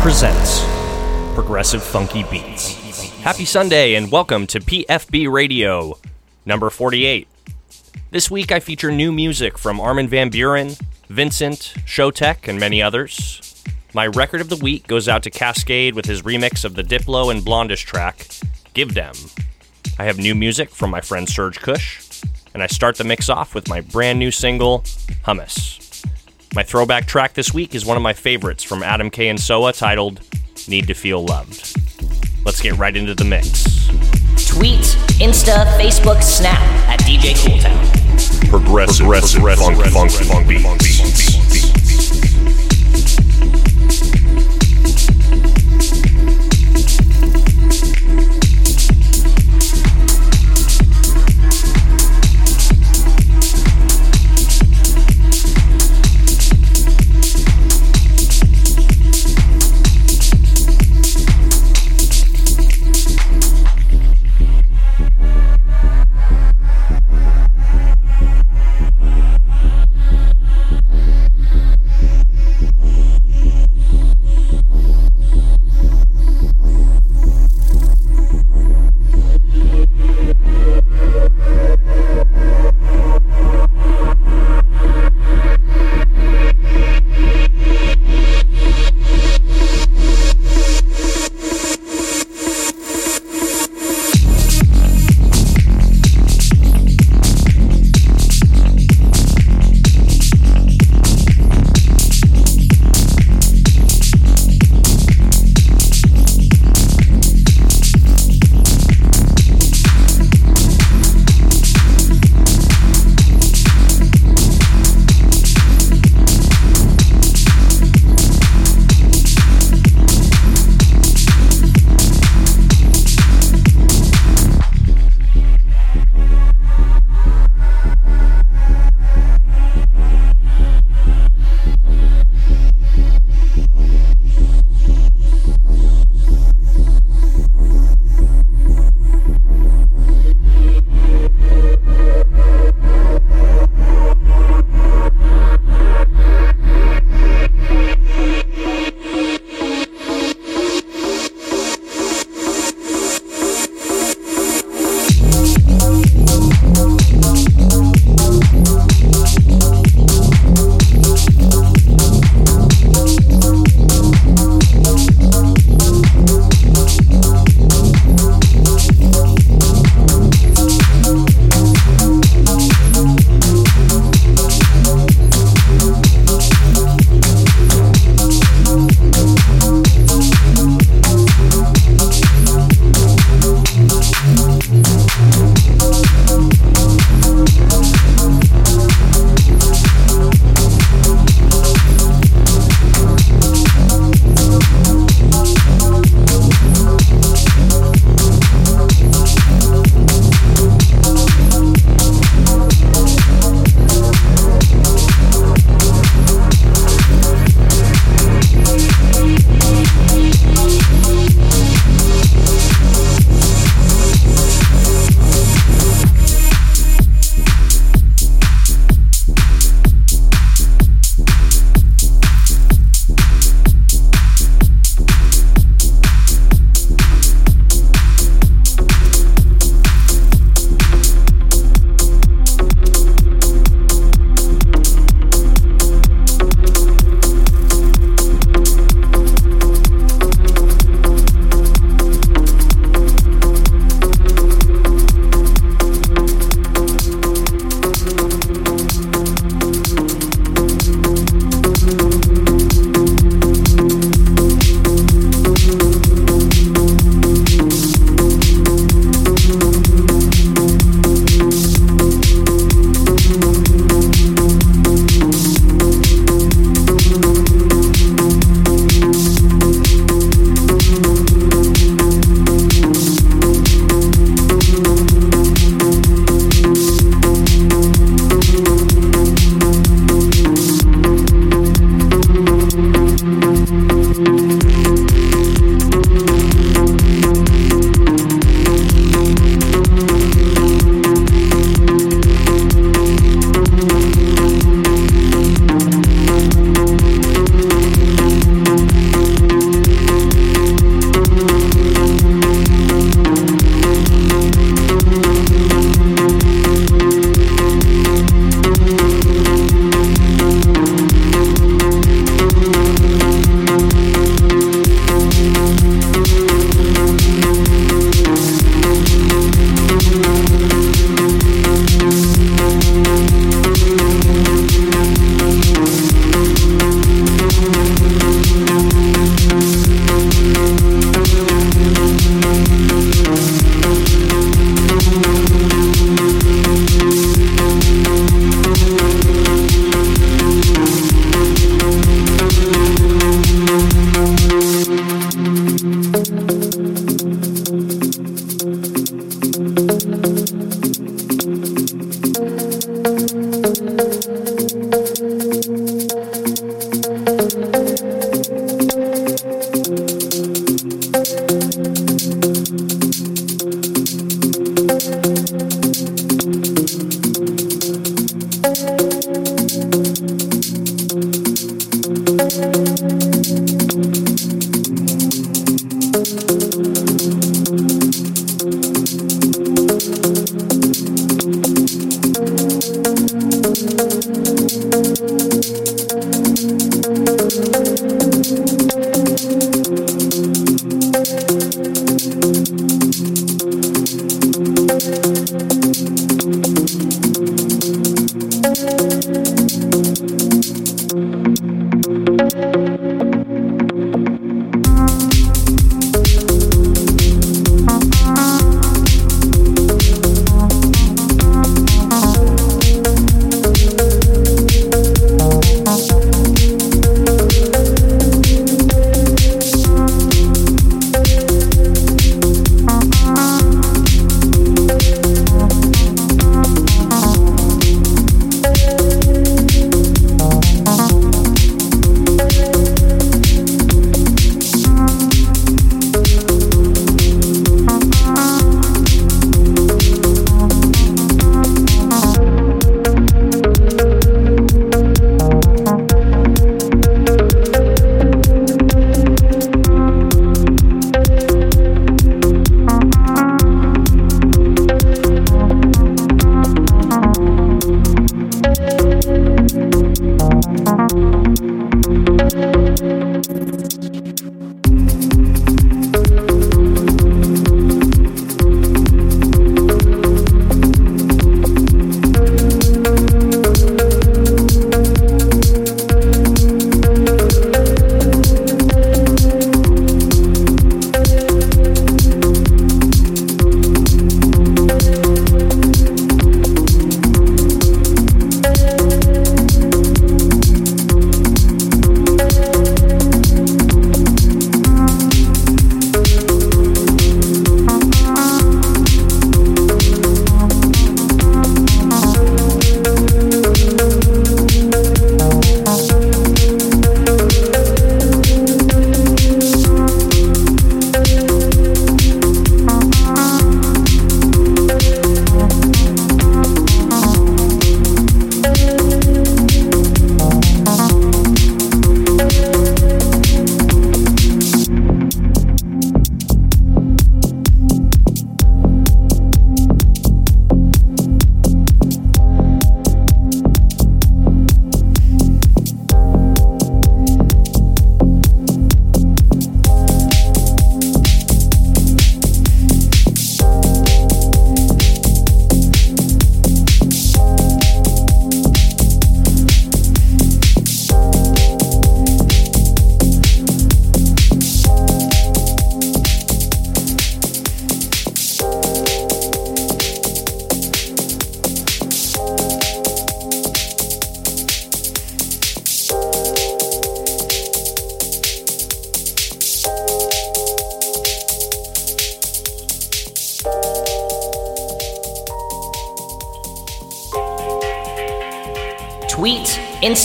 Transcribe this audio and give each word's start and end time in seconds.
presents 0.00 0.64
Progressive 1.34 1.82
Funky 1.82 2.24
Beats. 2.24 2.72
Happy 3.20 3.44
Sunday 3.44 3.96
and 3.96 4.10
welcome 4.10 4.46
to 4.46 4.58
PFB 4.58 5.30
Radio, 5.30 5.98
number 6.46 6.70
48. 6.70 7.28
This 8.10 8.30
week 8.30 8.50
I 8.50 8.60
feature 8.60 8.90
new 8.90 9.12
music 9.12 9.58
from 9.58 9.78
Armin 9.78 10.08
Van 10.08 10.30
Buuren, 10.30 10.80
Vincent, 11.10 11.74
Showtek, 11.84 12.48
and 12.48 12.58
many 12.58 12.80
others. 12.80 13.62
My 13.92 14.06
record 14.06 14.40
of 14.40 14.48
the 14.48 14.56
week 14.56 14.86
goes 14.86 15.06
out 15.06 15.22
to 15.24 15.30
Kaskade 15.30 15.94
with 15.94 16.06
his 16.06 16.22
remix 16.22 16.64
of 16.64 16.76
the 16.76 16.82
Diplo 16.82 17.30
and 17.30 17.44
Blond:ish 17.44 17.84
track, 17.84 18.26
Give 18.72 18.94
Them. 18.94 19.12
I 19.98 20.04
have 20.04 20.16
new 20.16 20.34
music 20.34 20.70
from 20.70 20.88
my 20.88 21.02
friend 21.02 21.28
Serge 21.28 21.60
Kush, 21.60 22.22
and 22.54 22.62
I 22.62 22.68
start 22.68 22.96
the 22.96 23.04
mix 23.04 23.28
off 23.28 23.54
with 23.54 23.68
my 23.68 23.82
brand 23.82 24.18
new 24.18 24.30
single, 24.30 24.80
Hummus. 25.26 25.89
My 26.52 26.64
throwback 26.64 27.06
track 27.06 27.34
this 27.34 27.54
week 27.54 27.76
is 27.76 27.86
one 27.86 27.96
of 27.96 28.02
my 28.02 28.12
favorites 28.12 28.64
from 28.64 28.82
Adam 28.82 29.08
K. 29.08 29.28
and 29.28 29.38
Soha 29.38 29.76
titled 29.76 30.20
Need 30.66 30.88
to 30.88 30.94
Feel 30.94 31.24
Loved. 31.24 31.76
Let's 32.44 32.60
get 32.60 32.76
right 32.76 32.96
into 32.96 33.14
the 33.14 33.24
mix. 33.24 33.86
Tweet, 34.48 34.80
Insta, 35.20 35.64
Facebook, 35.78 36.20
Snap 36.24 36.60
at 36.88 36.98
DJ 37.00 37.34
Cooltown. 37.34 38.50
progressive, 38.50 39.06
progressive, 39.06 39.62
funk, 39.62 40.10
funk, 40.10 40.10
funk, 40.10 40.48
beats. 40.48 41.29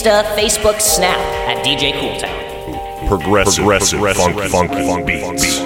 Insta, 0.06 0.22
Facebook, 0.36 0.80
Snap 0.80 1.18
at 1.48 1.64
DJ 1.64 1.92
Cooltown. 1.94 3.08
Progressive, 3.08 3.56
progressive, 3.56 3.98
progressive 3.98 4.50
funk, 4.52 4.70
funk, 4.72 5.10
funk 5.20 5.40
beats. 5.40 5.65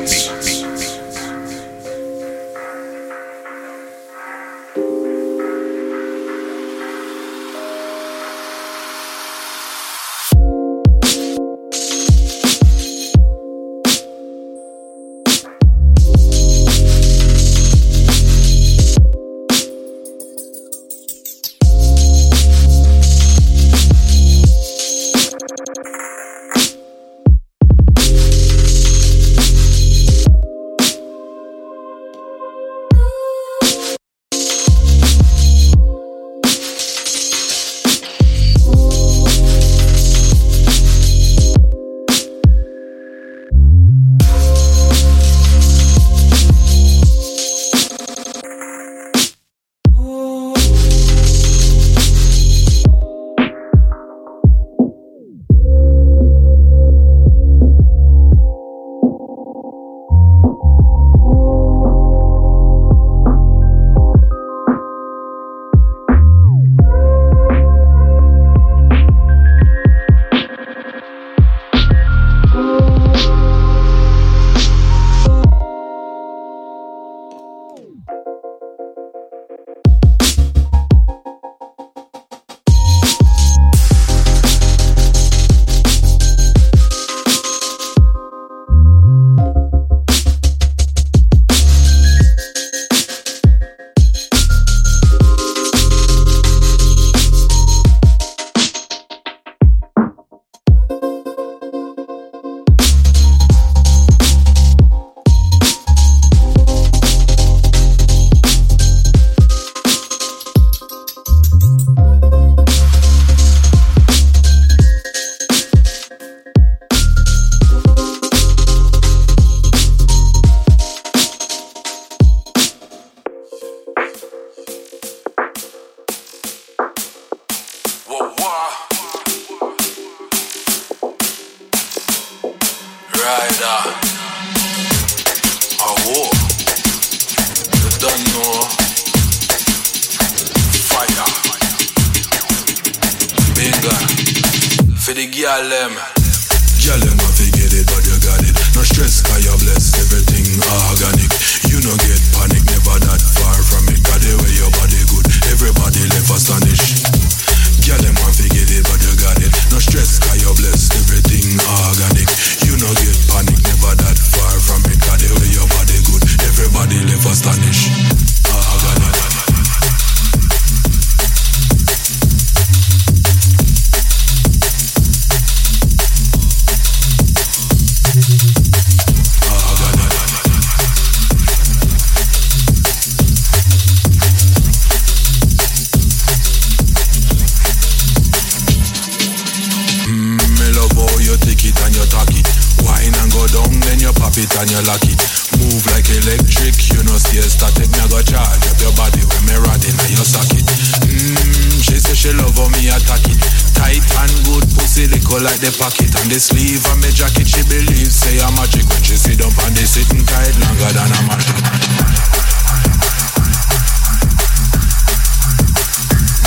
And 194.60 194.68
you 194.68 194.82
lock 194.84 195.00
it. 195.08 195.16
Move 195.56 195.84
like 195.96 196.04
electric, 196.12 196.76
you 196.92 197.00
know 197.08 197.16
stay 197.16 197.40
static. 197.40 197.88
Me 197.96 198.04
go 198.12 198.20
charge 198.20 198.60
up 198.68 198.76
your 198.76 198.92
body 198.92 199.24
when 199.24 199.42
me 199.48 199.56
rod 199.56 199.80
in 199.80 199.96
your 200.12 200.26
socket. 200.26 200.64
Mmm, 201.08 201.80
she 201.80 201.96
say 201.96 202.12
she 202.12 202.30
love 202.36 202.52
how 202.52 202.68
me 202.76 202.92
attack 202.92 203.24
it. 203.24 203.40
Tight 203.72 204.04
and 204.20 204.34
good 204.44 204.68
pussy, 204.76 205.08
little 205.08 205.40
like 205.40 205.60
the 205.64 205.72
pocket. 205.80 206.12
And 206.20 206.28
the 206.28 206.36
sleeve 206.36 206.84
of 206.92 207.00
me 207.00 207.08
jacket, 207.08 207.48
she 207.48 207.64
believes 207.64 208.12
say 208.12 208.36
I'm 208.44 208.52
magic 208.60 208.84
when 208.92 209.00
she 209.00 209.16
sit 209.16 209.40
up 209.40 209.56
on 209.64 209.72
they 209.72 209.88
sitting 209.88 210.24
tight 210.28 210.52
longer 210.60 210.92
than 210.92 211.08
a 211.08 211.20
magic. 211.24 211.56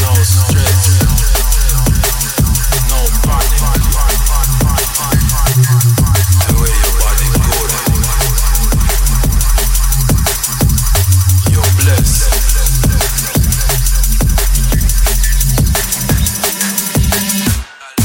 No 0.06 0.14
stress. 0.22 1.23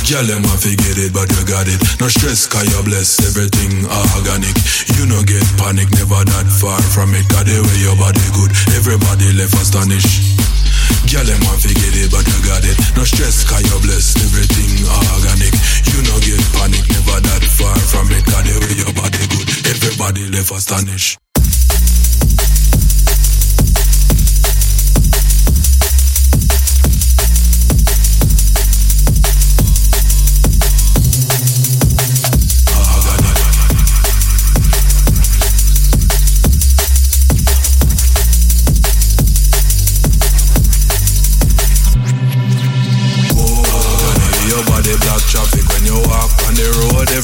Girl, 0.09 0.25
them 0.25 0.41
have 0.49 0.65
to 0.65 0.73
get 0.73 0.97
it, 0.97 1.13
but 1.13 1.29
you 1.29 1.45
got 1.45 1.69
it. 1.69 1.77
No 2.01 2.09
stress, 2.09 2.49
cause 2.49 2.65
you're 2.65 2.81
blessed, 2.81 3.29
everything 3.29 3.85
organic. 4.17 4.57
You 4.97 5.05
no 5.05 5.21
get 5.21 5.45
panic, 5.61 5.93
never 6.01 6.25
that 6.25 6.49
far 6.49 6.81
from 6.81 7.13
it. 7.13 7.29
Got 7.29 7.45
the 7.45 7.61
way 7.61 7.77
your 7.85 7.93
body 7.93 8.25
good, 8.33 8.49
everybody 8.73 9.37
left 9.37 9.53
astonished. 9.61 10.41
Girl, 11.13 11.29
them 11.29 11.45
have 11.53 11.61
to 11.61 11.69
get 11.77 11.93
it, 11.93 12.09
but 12.09 12.25
you 12.25 12.41
got 12.41 12.65
it. 12.65 12.81
No 12.97 13.05
stress, 13.05 13.45
cause 13.45 13.61
you're 13.69 13.85
blessed, 13.85 14.17
everything 14.25 14.81
organic. 14.89 15.53
You 15.93 16.01
no 16.09 16.17
get 16.25 16.41
panic, 16.57 16.89
never 16.89 17.21
that 17.29 17.45
far 17.45 17.77
from 17.93 18.09
it. 18.09 18.25
Got 18.25 18.49
the 18.49 18.57
way 18.65 18.81
your 18.81 18.93
body 18.97 19.21
good, 19.29 19.45
everybody 19.69 20.25
left 20.33 20.57
astonished. 20.57 21.28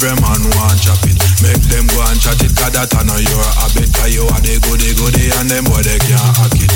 Every 0.05 0.21
man 0.21 0.45
want 0.61 0.77
chop 0.85 1.01
it. 1.09 1.17
Make 1.41 1.65
them 1.73 1.89
go 1.89 2.05
and 2.05 2.21
chat 2.21 2.37
it, 2.45 2.53
cause 2.53 2.77
that 2.77 2.93
I 2.93 3.09
know 3.09 3.17
your 3.17 3.49
habit. 3.57 3.89
Cause 3.97 4.13
you 4.13 4.29
are 4.29 4.43
the 4.45 4.61
goody 4.61 4.93
goody 5.01 5.33
and 5.41 5.49
them 5.49 5.65
boy 5.65 5.81
they 5.81 5.97
can't 5.97 6.21
hack 6.37 6.61
it. 6.61 6.69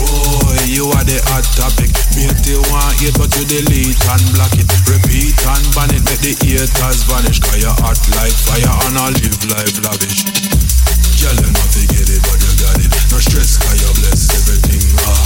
Boy, 0.00 0.56
you 0.64 0.88
are 0.88 1.04
the 1.04 1.20
hot 1.28 1.44
topic. 1.52 1.92
Make 2.16 2.32
they 2.48 2.56
want 2.72 2.96
hate, 2.96 3.12
but 3.20 3.28
you 3.36 3.44
delete 3.44 4.00
and 4.08 4.24
block 4.32 4.56
it. 4.56 4.64
Repeat 4.88 5.36
and 5.36 5.68
ban 5.76 5.92
it, 5.92 6.00
make 6.08 6.24
the 6.24 6.32
haters 6.32 7.04
vanish. 7.04 7.44
Cause 7.44 7.60
you 7.60 7.68
hot 7.76 8.00
like 8.16 8.32
fire 8.32 8.72
and 8.88 9.04
I 9.04 9.12
live 9.12 9.36
life 9.52 9.76
lavish. 9.84 10.24
Girl, 11.20 11.36
them 11.36 11.52
have 11.52 11.72
to 11.76 11.82
get 11.92 12.08
it, 12.08 12.24
but 12.24 12.40
you 12.40 12.52
got 12.56 12.80
it. 12.80 12.88
No 13.12 13.20
stress, 13.20 13.60
cause 13.60 13.76
you're 13.84 13.96
blessed, 14.00 14.32
everything 14.32 14.96
organic. 15.04 15.25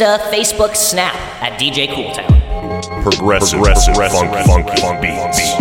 Insta, 0.00 0.18
Facebook, 0.30 0.74
Snap 0.74 1.14
at 1.42 1.60
DJ 1.60 1.88
Cooltown. 1.88 2.40
Progressive, 3.02 3.58
Progressive, 3.58 3.94
Progressive 3.94 4.18
funk, 4.18 4.46
funk, 4.46 4.68
funk, 4.68 4.78
funk, 4.78 5.02
beats. 5.02 5.59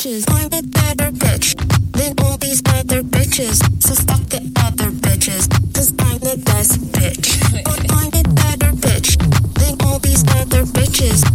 bitches. 0.00 0.24
I'm 0.30 0.46
a 0.46 0.62
better 0.62 1.10
bitch 1.12 1.54
than 1.92 2.14
all 2.24 2.38
these 2.38 2.62
other 2.66 3.02
bitches. 3.02 3.60
So 3.82 3.94
stop 3.94 4.20
the 4.30 4.40
other 4.64 4.90
bitches, 4.90 5.48
cause 5.74 5.92
I'm 5.98 6.18
the 6.18 6.40
best 6.42 6.80
bitch. 6.92 7.36
I'm 7.90 8.08
a 8.08 8.22
better 8.34 8.72
bitch 8.72 9.18
than 9.58 9.86
all 9.86 9.98
these 9.98 10.24
other 10.36 10.64
bitches. 10.64 11.29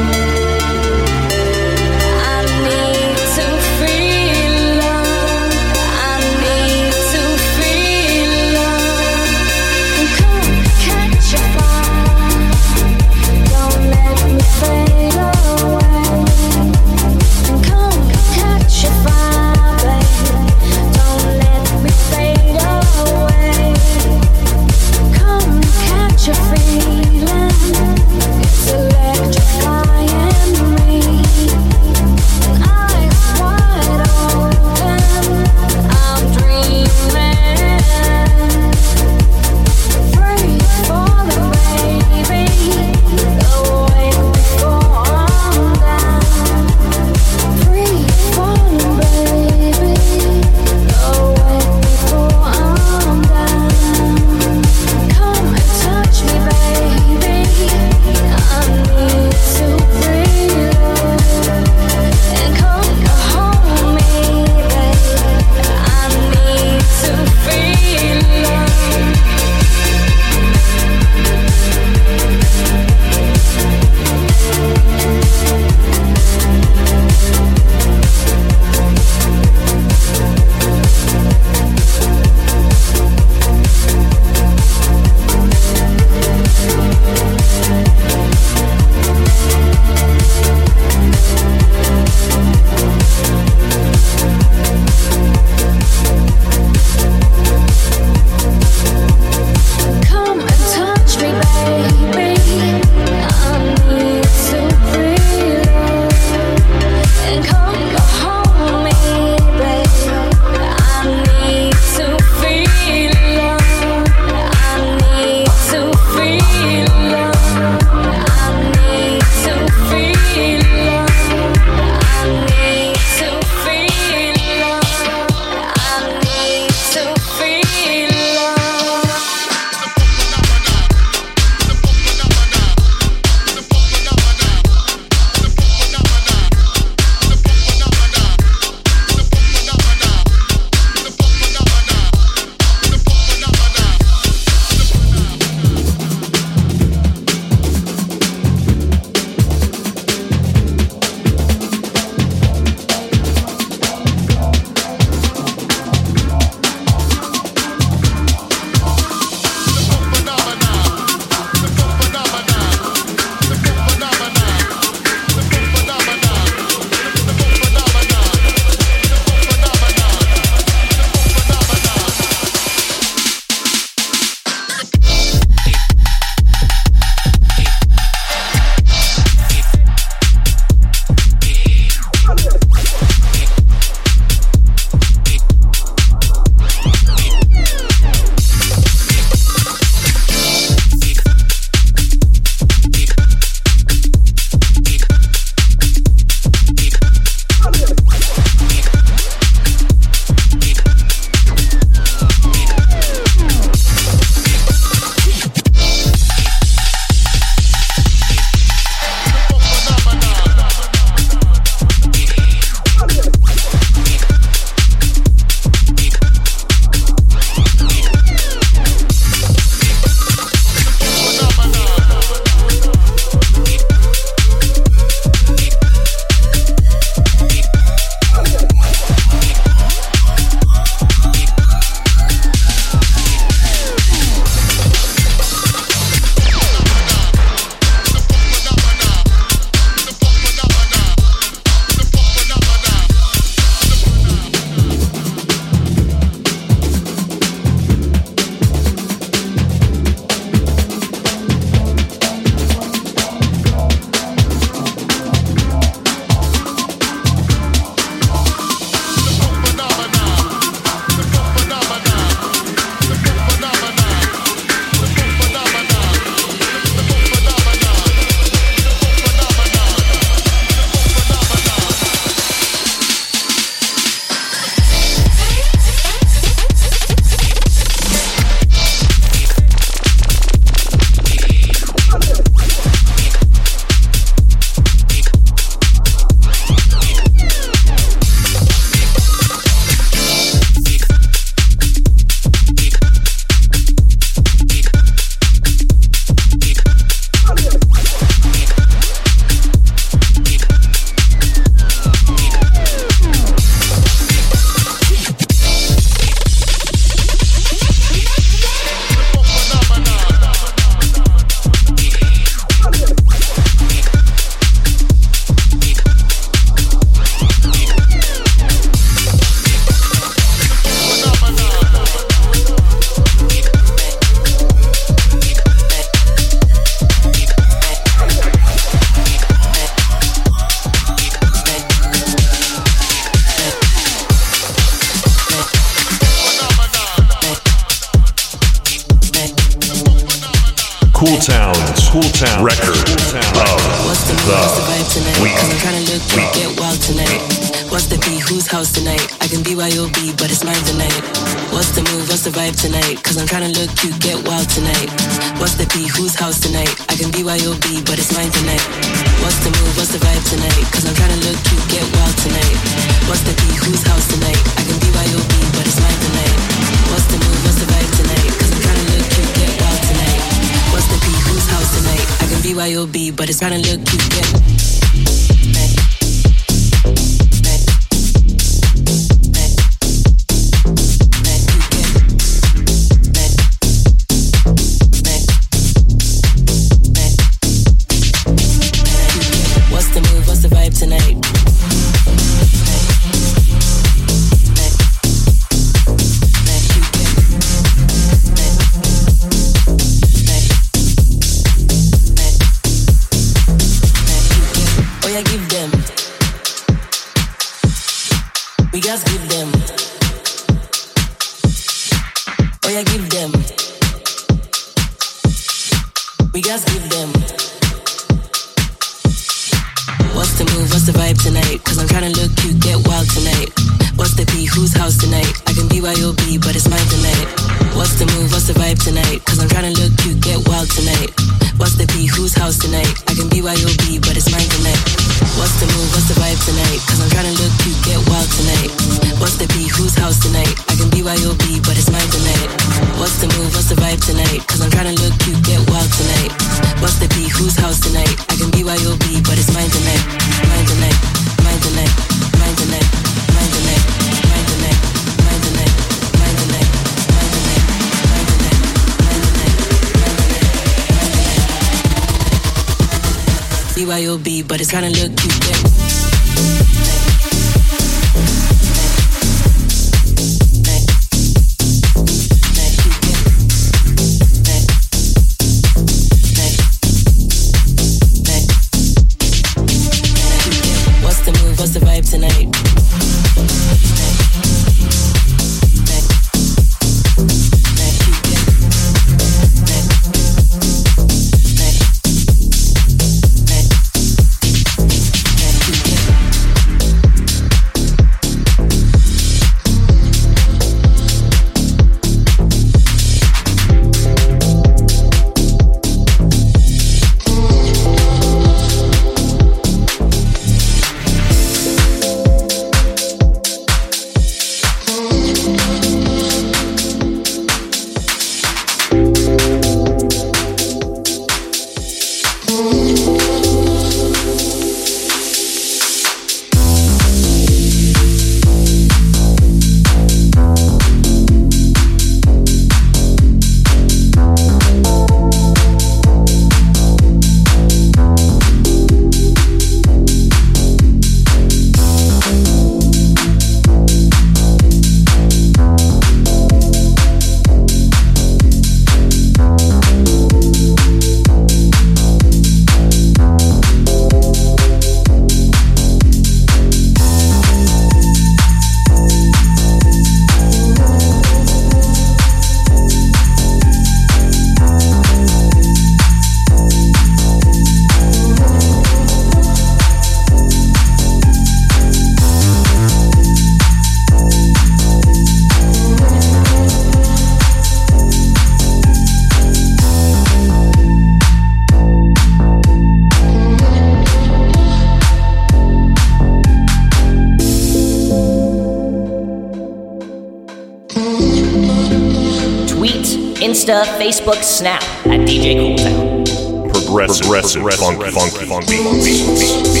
Facebook 594.31 594.63
Snap 594.63 595.03
at 595.25 595.41
DJ 595.41 595.75
Cooltown. 595.75 596.45
Progressive, 596.93 597.41
progressive, 597.41 597.81
progressive 597.81 597.99
funk, 597.99 598.23
funky, 598.23 598.31
funky, 598.31 598.65
funky, 598.65 598.95
funky, 598.95 599.03
funky, 599.03 599.43
funky, 599.43 599.67
funky, 599.67 599.91
funk. 599.91 600.00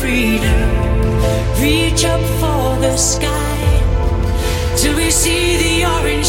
freedom. 0.00 0.68
Reach 1.60 2.04
up 2.04 2.20
for 2.40 2.80
the 2.80 2.96
sky 2.96 3.58
till 4.76 4.96
we 4.96 5.10
see 5.10 5.56
the 5.56 5.86
orange. 5.86 6.25